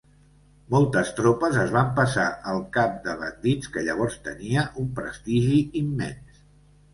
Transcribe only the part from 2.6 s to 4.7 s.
cap de bandits que llavors tenia